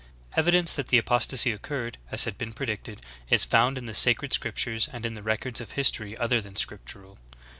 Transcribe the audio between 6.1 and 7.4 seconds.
other than scriptural.